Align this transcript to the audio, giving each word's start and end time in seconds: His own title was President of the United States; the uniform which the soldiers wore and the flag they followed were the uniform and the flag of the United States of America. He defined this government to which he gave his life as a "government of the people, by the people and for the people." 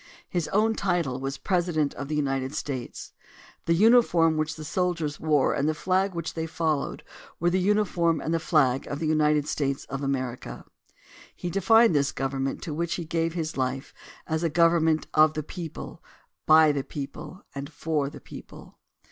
His 0.27 0.47
own 0.47 0.73
title 0.73 1.19
was 1.19 1.37
President 1.37 1.93
of 1.93 2.07
the 2.07 2.15
United 2.15 2.55
States; 2.55 3.13
the 3.65 3.75
uniform 3.75 4.35
which 4.35 4.55
the 4.55 4.63
soldiers 4.65 5.19
wore 5.19 5.53
and 5.53 5.69
the 5.69 5.75
flag 5.75 6.13
they 6.33 6.47
followed 6.47 7.03
were 7.39 7.51
the 7.51 7.59
uniform 7.59 8.19
and 8.19 8.33
the 8.33 8.39
flag 8.39 8.87
of 8.87 8.97
the 8.97 9.05
United 9.05 9.47
States 9.47 9.85
of 9.85 10.01
America. 10.01 10.65
He 11.35 11.51
defined 11.51 11.93
this 11.93 12.11
government 12.11 12.63
to 12.63 12.73
which 12.73 12.95
he 12.95 13.05
gave 13.05 13.35
his 13.35 13.57
life 13.57 13.93
as 14.25 14.41
a 14.41 14.49
"government 14.49 15.05
of 15.13 15.35
the 15.35 15.43
people, 15.43 16.03
by 16.47 16.71
the 16.71 16.83
people 16.83 17.45
and 17.53 17.71
for 17.71 18.09
the 18.09 18.19
people." 18.21 18.79